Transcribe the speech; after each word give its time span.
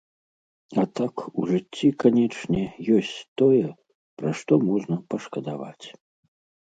А 0.83 0.85
так 0.99 1.15
у 1.41 1.43
жыцці, 1.51 1.87
канечне, 2.03 2.63
ёсць 2.97 3.13
тое, 3.43 3.63
пра 4.23 4.29
што 4.41 4.53
можна 4.69 4.95
пашкадаваць. 5.13 5.85